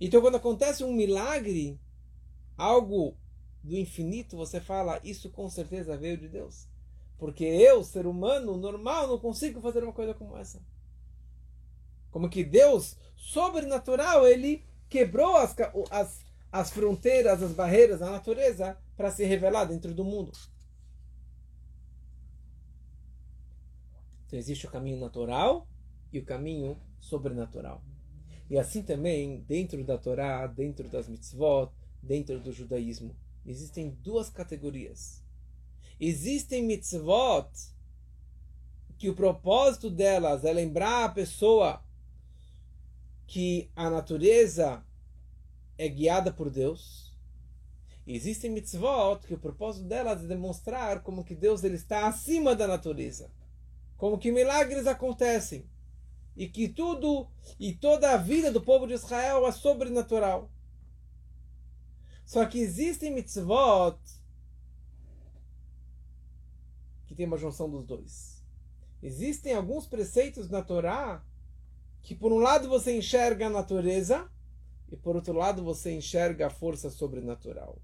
[0.01, 1.81] Então quando acontece um milagre,
[2.57, 3.17] algo
[3.63, 6.69] do infinito, você fala, isso com certeza veio de Deus.
[7.19, 10.63] Porque eu, ser humano normal, não consigo fazer uma coisa como essa.
[12.11, 15.55] Como que Deus, sobrenatural, ele quebrou as,
[15.91, 20.33] as, as fronteiras, as barreiras da natureza para se revelar dentro do mundo.
[24.27, 25.67] Então existe o caminho natural
[26.13, 27.83] e o caminho sobrenatural.
[28.49, 33.15] E assim também, dentro da Torá, dentro das mitzvot, dentro do judaísmo
[33.47, 35.23] existem duas categorias.
[36.01, 37.49] Existem mitzvot
[38.99, 41.83] que o propósito delas é lembrar a pessoa
[43.27, 44.85] que a natureza
[45.79, 47.15] é guiada por Deus.
[48.07, 52.67] Existem mitzvot que o propósito delas é demonstrar como que Deus ele está acima da
[52.67, 53.31] natureza.
[53.97, 55.65] Como que milagres acontecem.
[56.37, 57.27] E que tudo
[57.59, 60.51] e toda a vida do povo de Israel é sobrenatural.
[62.25, 63.99] Só que existem mitzvot
[67.07, 68.45] que tem uma junção dos dois.
[69.03, 71.25] Existem alguns preceitos na Torá
[72.03, 74.29] que, por um lado, você enxerga a natureza
[74.91, 77.79] e, por outro lado, você enxerga a força sobrenatural.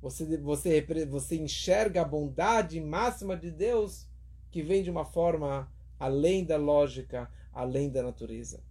[0.00, 4.08] Você, você, você enxerga a bondade máxima de Deus
[4.50, 8.62] que vem de uma forma além da lógica, além da natureza.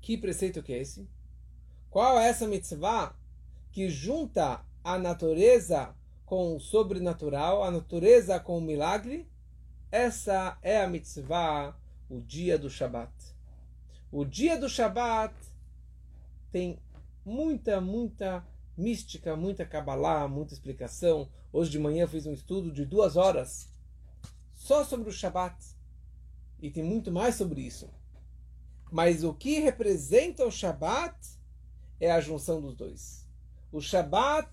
[0.00, 1.08] Que preceito que é esse?
[1.90, 3.14] Qual é essa mitzvah
[3.70, 5.94] que junta a natureza
[6.26, 9.28] com o sobrenatural, a natureza com o milagre?
[9.90, 11.76] Essa é a mitzvah,
[12.10, 13.12] o dia do Shabat.
[14.10, 15.34] O dia do Shabat
[16.52, 16.78] tem
[17.24, 21.28] muita, muita mística, muita Kabbalah, muita explicação.
[21.52, 23.68] Hoje de manhã fiz um estudo de duas horas
[24.54, 25.56] só sobre o Shabat.
[26.60, 27.90] E tem muito mais sobre isso.
[28.90, 31.16] Mas o que representa o Shabat
[32.00, 33.28] é a junção dos dois.
[33.70, 34.50] O Shabat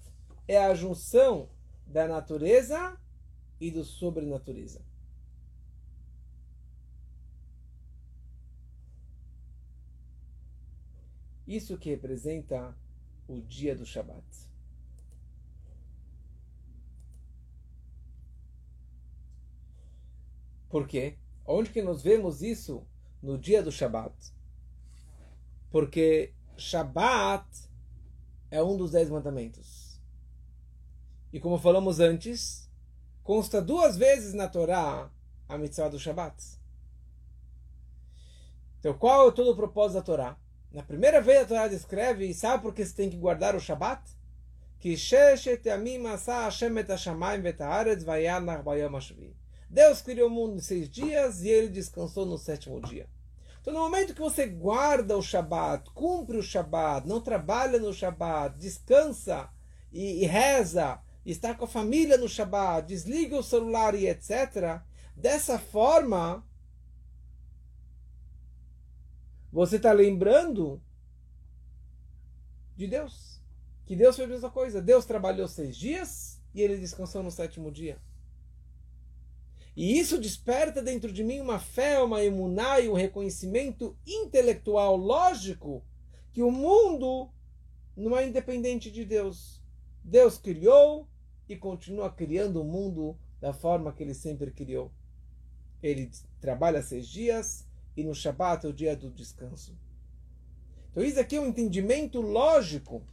[0.48, 1.50] é a junção
[1.86, 2.98] da natureza
[3.60, 4.82] e do sobrenatureza.
[11.48, 12.76] Isso que representa
[13.34, 14.26] o dia do Shabat.
[20.70, 21.17] Por quê?
[21.46, 22.86] Onde que nós vemos isso
[23.22, 24.15] no dia do Shabat.
[25.70, 27.46] Porque Shabat
[28.50, 30.02] é um dos dez mandamentos.
[31.34, 32.70] E como falamos antes,
[33.24, 35.12] consta duas vezes na Torá
[35.48, 36.60] a mitzvah do Shabat.
[38.80, 40.38] Então, qual é todo o propósito da Torá?
[40.74, 43.60] Na primeira vez a Torá descreve, e sabe por que você tem que guardar o
[43.60, 44.02] Shabat?
[44.80, 44.96] Que
[49.70, 53.08] Deus criou o mundo em seis dias e ele descansou no sétimo dia.
[53.62, 58.58] Então, no momento que você guarda o Shabat, cumpre o Shabat, não trabalha no Shabat,
[58.58, 59.50] descansa
[59.92, 64.82] e, e reza, está com a família no Shabat, desliga o celular e etc.,
[65.16, 66.44] dessa forma,
[69.52, 70.82] você está lembrando
[72.76, 73.42] de Deus.
[73.86, 74.82] Que Deus fez a mesma coisa.
[74.82, 78.00] Deus trabalhou seis dias e ele descansou no sétimo dia.
[79.76, 85.84] E isso desperta dentro de mim uma fé, uma emuná e um reconhecimento intelectual, lógico,
[86.34, 87.30] que o mundo
[87.96, 89.62] não é independente de Deus.
[90.04, 91.08] Deus criou
[91.48, 94.92] e continua criando o mundo da forma que ele sempre criou.
[95.82, 96.10] Ele
[96.40, 99.77] trabalha seis dias e no Shabat é o dia do descanso.
[100.91, 103.04] Então isso aqui é um entendimento lógico,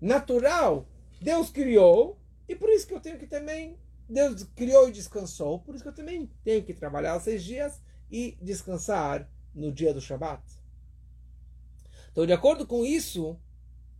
[0.00, 0.88] natural.
[1.20, 5.74] Deus criou e por isso que eu tenho que também Deus criou e descansou, por
[5.74, 7.80] isso que eu também tenho que trabalhar seis dias
[8.10, 10.42] e descansar no dia do Shabat.
[12.10, 13.40] Então, de acordo com isso,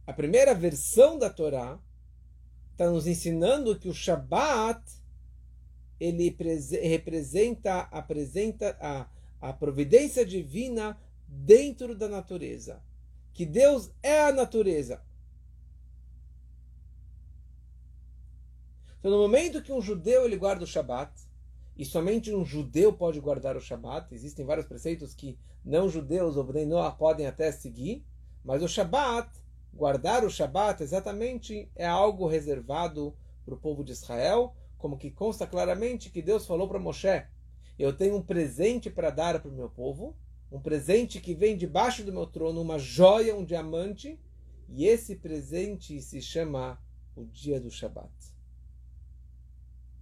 [0.07, 1.81] a primeira versão da Torá
[2.73, 4.83] está nos ensinando que o Shabat
[5.99, 6.37] ele
[6.83, 9.09] representa, apresenta a,
[9.43, 12.81] a providência divina dentro da natureza.
[13.35, 15.03] Que Deus é a natureza.
[18.99, 21.13] Então, no momento que um judeu ele guarda o Shabat,
[21.77, 26.45] e somente um judeu pode guardar o Shabat, existem vários preceitos que não judeus ou
[26.45, 28.05] Bnei Noah podem até seguir,
[28.45, 29.29] mas o Shabat,
[29.75, 35.47] guardar o Shabat exatamente é algo reservado para o povo de Israel, como que consta
[35.47, 37.25] claramente que Deus falou para Moshe:
[37.79, 40.17] Eu tenho um presente para dar para o meu povo,
[40.51, 44.21] um presente que vem debaixo do meu trono, uma joia, um diamante,
[44.69, 46.79] e esse presente se chama
[47.17, 48.11] o dia do Shabat.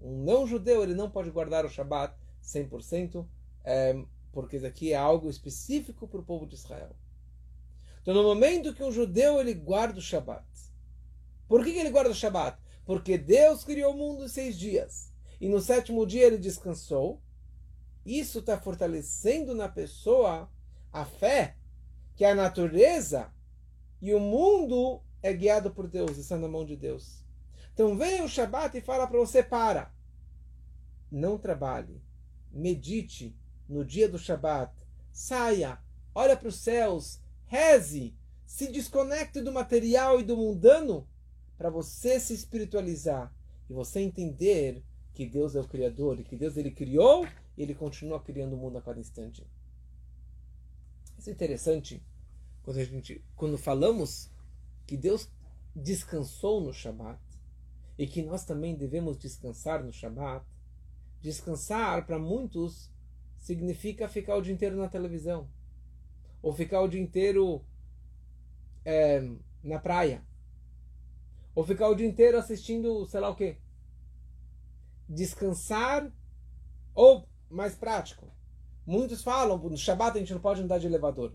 [0.00, 3.26] Um não-judeu ele não pode guardar o Shabat 100%,
[3.64, 4.02] é,
[4.32, 6.96] porque isso aqui é algo específico para o povo de Israel.
[8.02, 10.46] Então, no momento que um judeu ele guarda o Shabat,
[11.46, 12.58] por que, que ele guarda o Shabat?
[12.84, 17.20] Porque Deus criou o mundo em seis dias e no sétimo dia ele descansou.
[18.04, 20.50] Isso está fortalecendo na pessoa
[20.92, 21.56] a fé
[22.16, 23.32] que a natureza
[24.00, 27.24] e o mundo é guiado por Deus, está na mão de Deus.
[27.74, 29.92] Então vem o Shabat e fala para você: para,
[31.10, 32.02] não trabalhe,
[32.50, 33.36] medite
[33.68, 34.74] no dia do Shabat,
[35.12, 35.78] saia,
[36.14, 38.14] olha para os céus, reze,
[38.46, 41.06] se desconecte do material e do mundano
[41.56, 43.32] para você se espiritualizar
[43.68, 44.82] e você entender
[45.14, 47.26] que Deus é o Criador e que Deus ele criou
[47.62, 49.46] ele continua criando o mundo a cada instante.
[51.18, 52.02] Isso é interessante
[52.62, 54.30] quando a gente quando falamos
[54.86, 55.30] que Deus
[55.74, 57.20] descansou no Shabat
[57.98, 60.44] e que nós também devemos descansar no Shabat,
[61.20, 62.90] descansar para muitos
[63.38, 65.48] significa ficar o dia inteiro na televisão
[66.42, 67.64] ou ficar o dia inteiro
[68.84, 69.22] é,
[69.62, 70.24] na praia.
[71.54, 73.58] Ou ficar o dia inteiro assistindo, sei lá o quê.
[75.08, 76.10] Descansar,
[76.94, 78.26] ou mais prático.
[78.86, 81.34] Muitos falam, no Shabat a gente não pode andar de elevador.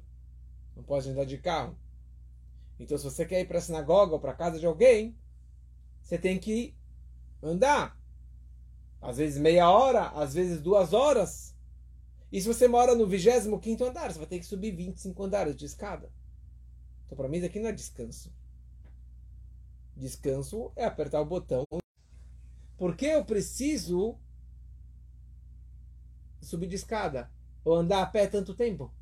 [0.75, 1.77] Não pode andar de carro.
[2.79, 5.15] Então, se você quer ir para a sinagoga ou para a casa de alguém,
[6.01, 6.75] você tem que
[7.41, 7.97] andar.
[9.01, 11.55] Às vezes meia hora, às vezes duas horas.
[12.31, 15.65] E se você mora no 25 andar, você vai ter que subir 25 andares de
[15.65, 16.11] escada.
[17.05, 18.33] Então, para mim, isso aqui não é descanso.
[19.95, 21.63] Descanso é apertar o botão.
[22.77, 24.19] Por que eu preciso
[26.45, 27.31] subir de escada?
[27.63, 28.93] Ou andar a pé tanto tempo?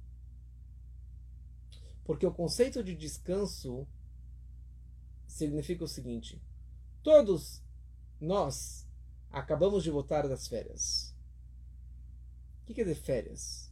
[2.06, 3.88] Porque o conceito de descanso
[5.28, 6.42] significa o seguinte:
[7.02, 7.62] todos
[8.20, 8.88] nós
[9.30, 11.14] acabamos de voltar das férias.
[12.62, 13.72] O que quer dizer férias?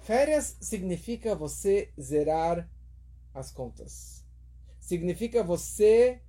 [0.00, 2.70] Férias significa você zerar
[3.32, 4.24] as contas.
[4.78, 6.22] Significa você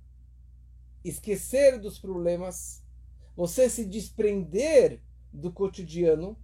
[1.04, 2.82] esquecer dos problemas,
[3.36, 5.02] você se desprender
[5.36, 6.36] do cotidiano,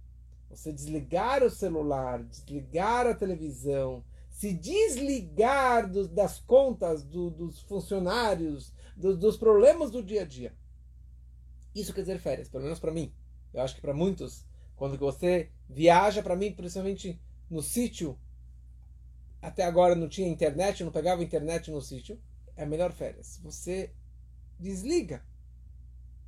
[0.49, 8.71] você desligar o celular, desligar a televisão, se desligar do, das contas do, dos funcionários,
[8.95, 10.53] do, dos problemas do dia a dia.
[11.73, 13.11] Isso quer dizer férias, pelo menos para mim.
[13.53, 18.17] Eu acho que para muitos, quando você viaja, para mim, principalmente no sítio,
[19.41, 22.19] até agora não tinha internet, não pegava internet no sítio,
[22.55, 23.39] é melhor férias.
[23.43, 23.91] Você
[24.59, 25.23] desliga.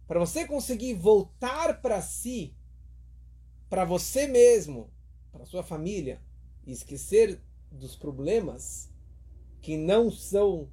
[0.07, 2.55] Para você conseguir voltar para si,
[3.69, 4.91] para você mesmo,
[5.31, 6.21] para sua família,
[6.65, 7.41] e esquecer
[7.71, 8.89] dos problemas
[9.61, 10.69] que não são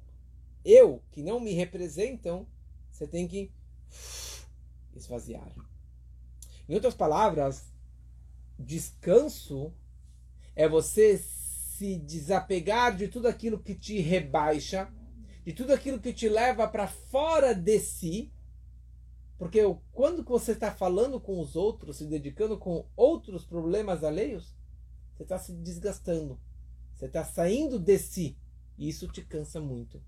[0.63, 2.47] eu, que não me representam,
[2.91, 3.51] você tem que
[4.95, 5.51] esvaziar.
[6.69, 7.71] Em outras palavras,
[8.57, 9.73] descanso
[10.55, 14.91] é você se desapegar de tudo aquilo que te rebaixa,
[15.43, 18.31] de tudo aquilo que te leva para fora de si.
[19.43, 19.59] Porque
[19.91, 24.55] quando você está falando com os outros, se dedicando com outros problemas alheios,
[25.11, 26.39] você está se desgastando.
[26.95, 28.37] Você está saindo de si.
[28.77, 30.01] E isso te cansa muito.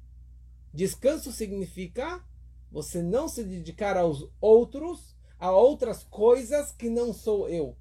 [0.73, 2.23] Descanso significa
[2.71, 7.75] você não se dedicar aos outros, a outras coisas que não sou eu.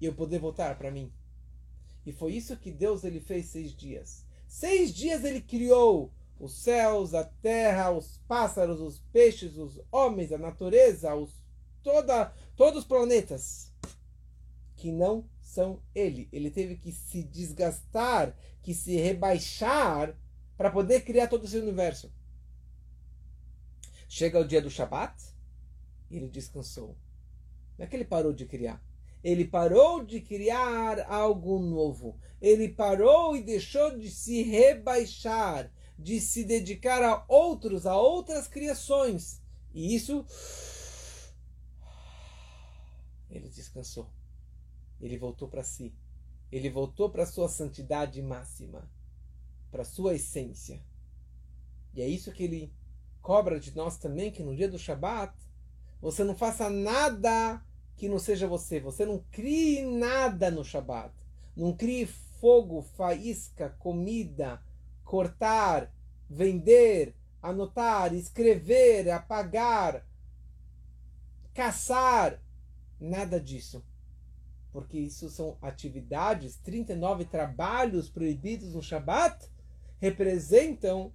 [0.00, 1.12] E eu poder voltar para mim.
[2.06, 4.24] E foi isso que Deus ele fez seis dias.
[4.46, 10.38] Seis dias ele criou os céus, a terra, os pássaros, os peixes, os homens, a
[10.38, 11.30] natureza, os,
[11.82, 13.72] toda, todos os planetas
[14.76, 16.28] que não são ele.
[16.32, 20.16] Ele teve que se desgastar, que se rebaixar
[20.56, 22.12] para poder criar todo esse universo.
[24.08, 25.14] Chega o dia do Shabat
[26.10, 26.96] e ele descansou.
[27.76, 28.82] Não é que ele parou de criar.
[29.22, 32.16] Ele parou de criar algo novo.
[32.40, 39.42] Ele parou e deixou de se rebaixar, de se dedicar a outros, a outras criações.
[39.74, 40.24] E isso.
[43.28, 44.08] Ele descansou.
[45.00, 45.92] Ele voltou para si.
[46.50, 48.88] Ele voltou para sua santidade máxima,
[49.70, 50.82] para sua essência.
[51.92, 52.72] E é isso que ele
[53.20, 55.34] cobra de nós também, que no dia do Shabat
[56.00, 57.62] você não faça nada
[57.96, 58.80] que não seja você.
[58.80, 61.12] Você não crie nada no Shabat.
[61.56, 64.62] Não crie fogo, faísca, comida,
[65.08, 65.90] cortar,
[66.28, 70.06] vender, anotar, escrever, apagar,
[71.54, 72.38] caçar.
[73.00, 73.82] Nada disso.
[74.70, 79.50] Porque isso são atividades, 39 trabalhos proibidos no Shabat
[79.98, 81.10] representam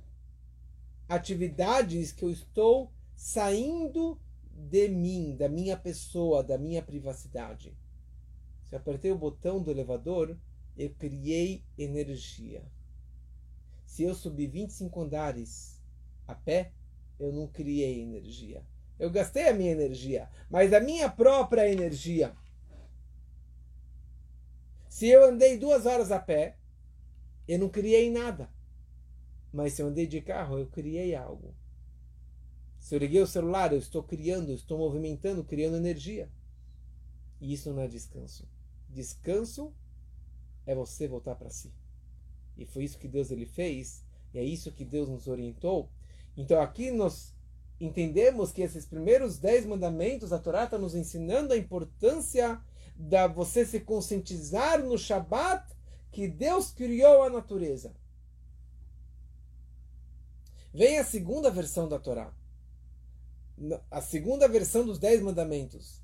[1.08, 4.20] atividades que eu estou saindo
[4.52, 7.78] de mim, da minha pessoa, da minha privacidade.
[8.70, 10.36] Se eu apertei o botão do elevador,
[10.76, 12.64] eu criei energia.
[13.94, 15.80] Se eu subi 25 andares
[16.28, 16.72] a pé,
[17.20, 18.66] eu não criei energia.
[18.98, 22.36] Eu gastei a minha energia, mas a minha própria energia.
[24.89, 26.58] Se eu andei duas horas a pé,
[27.48, 28.50] eu não criei nada.
[29.52, 31.54] Mas se eu andei de carro, eu criei algo.
[32.80, 36.32] Se eu liguei o celular, eu estou criando, estou movimentando, criando energia.
[37.39, 38.50] E isso não é descanso.
[38.89, 39.72] Descanso
[40.66, 41.72] é você voltar para si.
[42.58, 45.89] E foi isso que Deus ele fez, e é isso que Deus nos orientou.
[46.36, 47.34] Então aqui nós
[47.80, 52.62] entendemos que esses primeiros dez mandamentos, a Torá está nos ensinando a importância
[52.95, 55.74] da você se conscientizar no Shabat
[56.12, 57.93] que Deus criou a natureza.
[60.74, 62.34] Vem a segunda versão da Torá
[63.89, 66.01] a segunda versão dos Dez Mandamentos,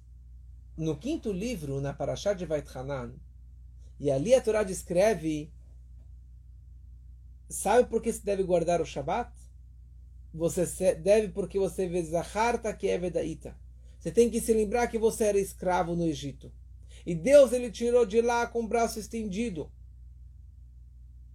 [0.78, 3.14] no quinto livro, na Parashá de Vait Hanan,
[4.00, 5.52] e ali a Torá descreve
[7.50, 9.32] sabe por que se deve guardar o Shabat?
[10.34, 13.58] Você deve porque você vê Zaharta que é Vedaita.
[14.00, 16.52] Você tem que se lembrar que você era escravo no Egito.
[17.06, 19.72] E Deus ele tirou de lá com o braço estendido.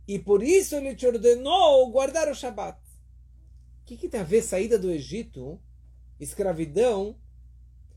[0.07, 2.79] E por isso ele te ordenou guardar o Shabat.
[3.83, 5.61] O que, que tem a ver saída do Egito,
[6.19, 7.17] escravidão,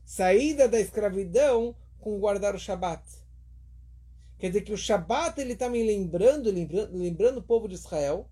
[0.04, 3.02] saída da escravidão com guardar o Shabat?
[4.38, 8.30] Quer dizer que o Shabat ele está me lembrando, lembrando, lembrando o povo de Israel,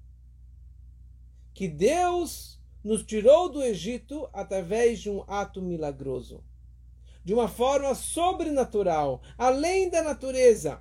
[1.53, 6.45] que Deus nos tirou do Egito através de um ato milagroso,
[7.25, 10.81] de uma forma sobrenatural, além da natureza.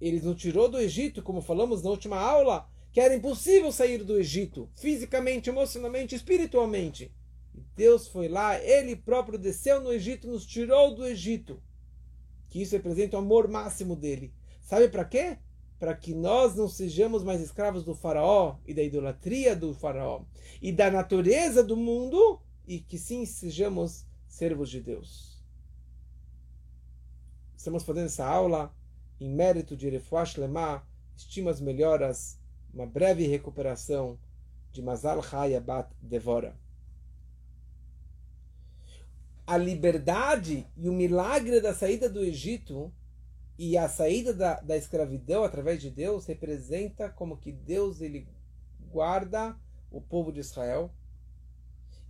[0.00, 4.18] Ele nos tirou do Egito, como falamos na última aula, que era impossível sair do
[4.18, 7.14] Egito, fisicamente, emocionalmente, espiritualmente.
[7.76, 11.62] Deus foi lá, Ele próprio desceu no Egito, nos tirou do Egito.
[12.50, 14.34] Que isso representa o amor máximo dele.
[14.60, 15.38] Sabe para quê?
[15.78, 20.22] Para que nós não sejamos mais escravos do faraó e da idolatria do faraó
[20.60, 25.42] e da natureza do mundo e que sim sejamos servos de Deus.
[27.56, 28.74] Estamos fazendo essa aula
[29.18, 30.82] em mérito de Refuash Lemah,
[31.16, 32.38] estimas melhoras
[32.72, 34.18] uma breve recuperação
[34.72, 36.56] de Mazal Hayabat Devora.
[39.50, 42.92] A liberdade e o milagre da saída do Egito
[43.58, 48.28] e a saída da, da escravidão através de Deus representa como que Deus ele
[48.92, 49.56] guarda
[49.90, 50.94] o povo de Israel.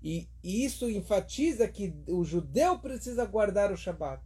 [0.02, 4.22] E, e isso enfatiza que o judeu precisa guardar o Shabat,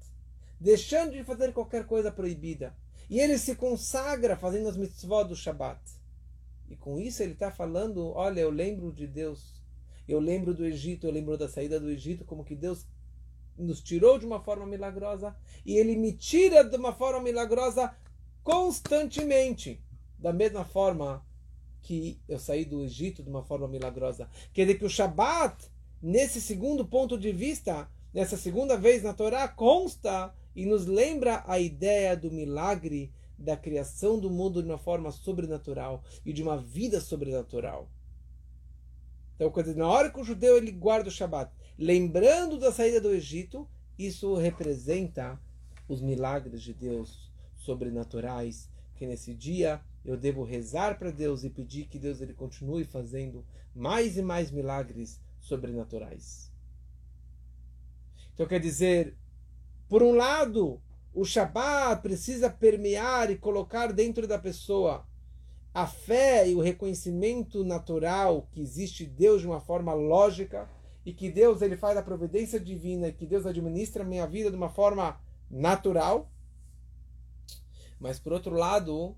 [0.58, 2.76] deixando de fazer qualquer coisa proibida.
[3.08, 5.80] E ele se consagra fazendo as mitzvot do Shabat.
[6.68, 9.62] E com isso ele está falando: olha, eu lembro de Deus,
[10.08, 12.84] eu lembro do Egito, eu lembro da saída do Egito, como que Deus
[13.58, 17.94] nos tirou de uma forma milagrosa e ele me tira de uma forma milagrosa
[18.42, 19.82] constantemente.
[20.18, 21.24] Da mesma forma
[21.82, 24.28] que eu saí do Egito de uma forma milagrosa.
[24.52, 25.70] Quer dizer que o Shabat,
[26.02, 31.58] nesse segundo ponto de vista, nessa segunda vez na Torá, consta e nos lembra a
[31.58, 37.00] ideia do milagre da criação do mundo de uma forma sobrenatural e de uma vida
[37.00, 37.90] sobrenatural.
[39.46, 43.68] Então, na hora que o judeu ele guarda o Shabat, lembrando da saída do Egito,
[43.98, 45.40] isso representa
[45.88, 51.86] os milagres de Deus sobrenaturais, que nesse dia eu devo rezar para Deus e pedir
[51.86, 56.52] que Deus ele continue fazendo mais e mais milagres sobrenaturais.
[58.34, 59.16] Então quer dizer,
[59.88, 60.80] por um lado,
[61.12, 65.06] o Shabat precisa permear e colocar dentro da pessoa
[65.74, 70.70] a fé e o reconhecimento natural que existe Deus de uma forma lógica
[71.04, 74.50] e que Deus ele faz a providência divina e que Deus administra a minha vida
[74.50, 75.20] de uma forma
[75.50, 76.30] natural.
[77.98, 79.16] Mas por outro lado,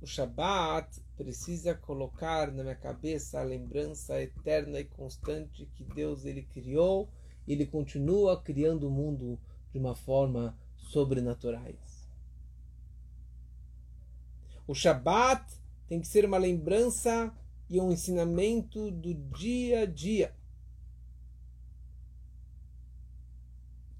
[0.00, 6.42] o Shabat precisa colocar na minha cabeça a lembrança eterna e constante que Deus ele
[6.42, 7.10] criou,
[7.46, 9.36] ele continua criando o mundo
[9.72, 11.89] de uma forma sobrenaturais.
[14.70, 15.52] O Shabat
[15.88, 17.36] tem que ser uma lembrança
[17.68, 20.32] e um ensinamento do dia a dia.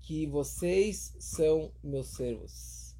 [0.00, 2.94] Que vocês são meus servos.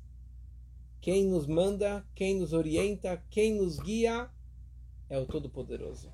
[1.00, 4.28] Quem nos manda, quem nos orienta, quem nos guia
[5.08, 6.12] é o Todo-Poderoso.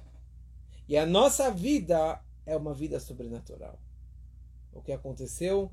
[0.87, 3.81] E a nossa vida é uma vida sobrenatural.
[4.75, 5.73] O que aconteceu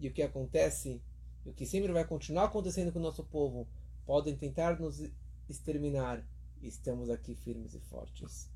[0.00, 1.02] e o que acontece,
[1.44, 3.68] e o que sempre vai continuar acontecendo com o nosso povo,
[4.06, 5.02] podem tentar nos
[5.48, 6.24] exterminar,
[6.62, 8.48] estamos aqui firmes e fortes.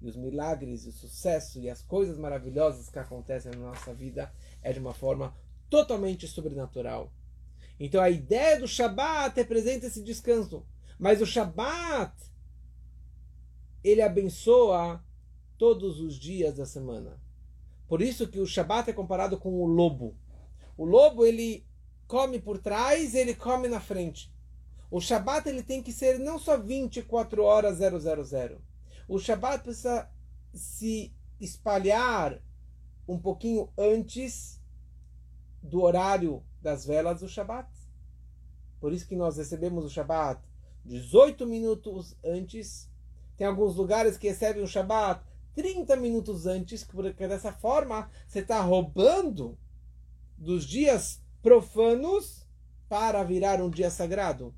[0.00, 4.32] E os milagres, o sucesso e as coisas maravilhosas que acontecem na nossa vida
[4.62, 5.34] é de uma forma
[5.68, 7.12] totalmente sobrenatural.
[7.78, 10.66] Então a ideia do Shabat representa esse descanso.
[10.98, 12.14] Mas o Shabat,
[13.84, 15.02] ele abençoa
[15.56, 17.20] todos os dias da semana.
[17.86, 20.16] Por isso que o Shabat é comparado com o lobo.
[20.76, 21.66] O lobo ele
[22.06, 24.32] come por trás, ele come na frente.
[24.90, 28.60] O Shabat ele tem que ser não só 24 horas 000.
[29.08, 30.10] O Shabat precisa
[30.52, 32.42] se espalhar
[33.06, 34.60] um pouquinho antes
[35.62, 37.68] do horário das velas do Shabat.
[38.80, 40.42] Por isso que nós recebemos o Shabat
[40.84, 42.90] 18 minutos antes.
[43.36, 45.22] Tem alguns lugares que recebem o Shabat
[45.54, 49.58] 30 minutos antes, porque dessa forma você está roubando
[50.36, 52.46] dos dias profanos
[52.88, 54.54] para virar um dia sagrado.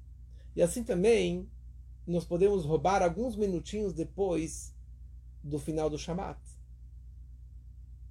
[0.55, 1.49] E assim também
[2.07, 4.75] nós podemos roubar alguns minutinhos depois
[5.43, 6.41] do final do Shabat.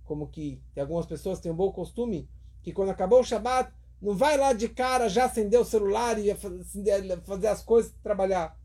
[0.03, 2.29] Como que tem algumas pessoas têm um bom costume
[2.61, 6.33] que quando acabou o Shabat não vai lá de cara já acender o celular e
[7.23, 8.59] fazer as coisas trabalhar.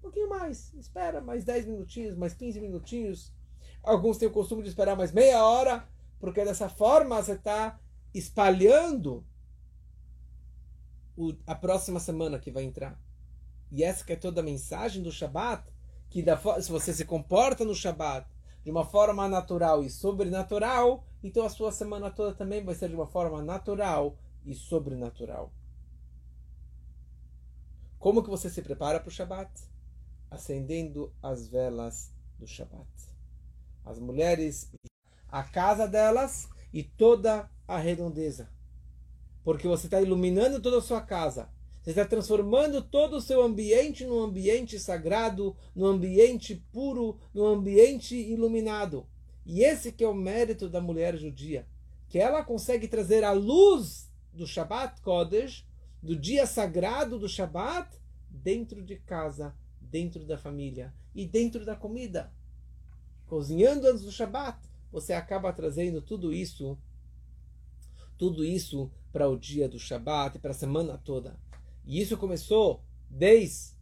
[0.00, 0.72] Por pouquinho mais.
[0.74, 3.32] Espera mais 10 minutinhos, mais 15 minutinhos.
[3.82, 5.86] Alguns têm o costume de esperar mais meia hora,
[6.18, 7.78] porque dessa forma você está
[8.14, 9.24] espalhando
[11.16, 12.98] o, a próxima semana que vai entrar.
[13.70, 15.64] E essa que é toda a mensagem do Shabat,
[16.08, 18.28] que da, se você se comporta no Shabat
[18.64, 22.94] de uma forma natural e sobrenatural, então a sua semana toda também vai ser de
[22.94, 25.52] uma forma natural e sobrenatural.
[27.98, 29.50] Como que você se prepara para o Shabat?
[30.30, 32.88] Acendendo as velas do Shabat.
[33.84, 34.70] As mulheres,
[35.28, 38.53] a casa delas e toda a redondeza.
[39.44, 41.48] Porque você está iluminando toda a sua casa.
[41.82, 48.16] Você está transformando todo o seu ambiente num ambiente sagrado, num ambiente puro, num ambiente
[48.16, 49.06] iluminado.
[49.44, 51.66] E esse que é o mérito da mulher judia,
[52.08, 55.66] que ela consegue trazer a luz do Shabbat Kodesh,
[56.02, 57.88] do dia sagrado do Shabbat,
[58.30, 62.32] dentro de casa, dentro da família e dentro da comida.
[63.26, 64.58] Cozinhando antes do Shabbat,
[64.90, 66.78] você acaba trazendo tudo isso,
[68.16, 71.38] tudo isso para o dia do Shabbat e para a semana toda.
[71.84, 73.74] E isso começou desde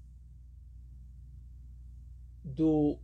[2.44, 2.98] do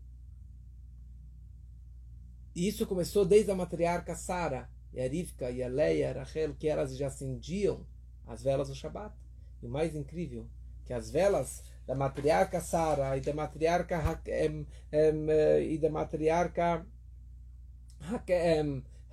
[2.54, 6.96] isso começou desde a matriarca Sara, e a Rivka, e a Leia, Rachel, que elas
[6.96, 7.86] já acendiam
[8.26, 9.14] as velas do Shabat.
[9.62, 10.48] E o mais incrível,
[10.84, 14.20] que as velas da matriarca Sara e da matriarca
[14.50, 15.30] um, um,
[15.62, 16.84] e da matriarca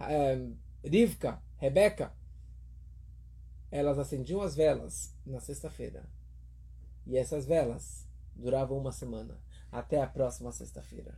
[0.01, 2.13] um, Rivka, Rebeca,
[3.71, 6.07] elas acendiam as velas na sexta-feira.
[7.07, 9.39] E essas velas duravam uma semana,
[9.71, 11.17] até a próxima sexta-feira.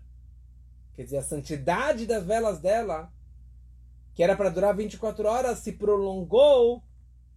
[0.96, 3.12] Quer dizer, a santidade das velas dela,
[4.16, 6.82] que era para durar 24 horas, se prolongou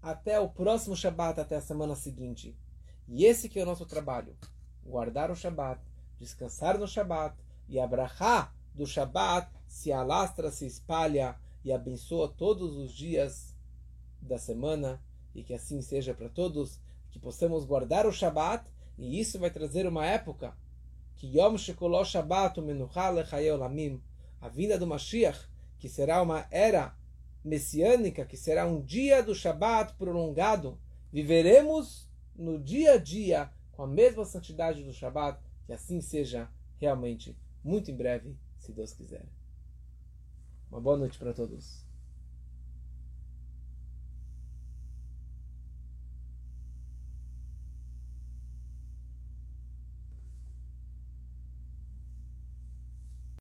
[0.01, 2.57] até o próximo Shabat, até a semana seguinte.
[3.09, 4.37] E esse que é o nosso trabalho.
[4.85, 5.83] Guardar o Shabat,
[6.21, 7.37] descansar no Shabat
[7.69, 13.55] e abrahar do Shabat se alastra, se espalha e abençoa todos os dias
[14.21, 15.03] da semana
[15.35, 16.81] e que assim seja para todos,
[17.11, 20.57] que possamos guardar o Shabat, e isso vai trazer uma época
[21.17, 22.61] que Yom Shekoló Shabbat
[23.53, 24.03] Olamim,
[24.41, 25.49] a vinda do Mashiach,
[25.79, 26.97] que será uma era
[27.45, 30.79] messiânica, que será um dia do Shabat prolongado,
[31.13, 36.49] viveremos no dia a dia com a mesma santidade do Shabat, que assim seja
[36.79, 39.40] realmente muito em breve, se Deus quiser.
[40.71, 41.90] Uma boa noite para todos.